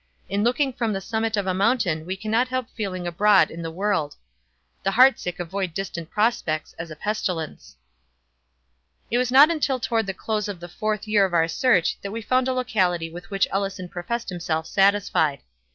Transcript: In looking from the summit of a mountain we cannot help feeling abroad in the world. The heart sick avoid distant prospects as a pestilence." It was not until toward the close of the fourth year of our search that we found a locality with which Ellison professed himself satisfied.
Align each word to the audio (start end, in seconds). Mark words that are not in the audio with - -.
In 0.27 0.43
looking 0.43 0.73
from 0.73 0.93
the 0.93 0.99
summit 0.99 1.37
of 1.37 1.45
a 1.45 1.53
mountain 1.53 2.07
we 2.07 2.15
cannot 2.17 2.47
help 2.47 2.71
feeling 2.71 3.05
abroad 3.05 3.51
in 3.51 3.61
the 3.61 3.69
world. 3.69 4.15
The 4.81 4.89
heart 4.89 5.19
sick 5.19 5.39
avoid 5.39 5.75
distant 5.75 6.09
prospects 6.09 6.73
as 6.79 6.89
a 6.89 6.95
pestilence." 6.95 7.75
It 9.11 9.19
was 9.19 9.31
not 9.31 9.51
until 9.51 9.79
toward 9.79 10.07
the 10.07 10.15
close 10.15 10.47
of 10.47 10.59
the 10.59 10.67
fourth 10.67 11.07
year 11.07 11.23
of 11.23 11.35
our 11.35 11.47
search 11.47 12.01
that 12.01 12.09
we 12.11 12.23
found 12.23 12.47
a 12.47 12.53
locality 12.53 13.11
with 13.11 13.29
which 13.29 13.47
Ellison 13.51 13.87
professed 13.89 14.29
himself 14.29 14.65
satisfied. 14.65 15.41